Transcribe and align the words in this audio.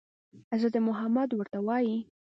حضرت 0.51 0.75
محمد 0.87 1.29
ورته 1.33 1.57
وايي. 1.67 1.97